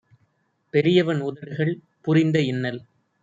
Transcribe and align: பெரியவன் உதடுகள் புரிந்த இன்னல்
பெரியவன் 0.73 1.21
உதடுகள் 1.21 1.73
புரிந்த 2.01 2.39
இன்னல் 2.45 2.81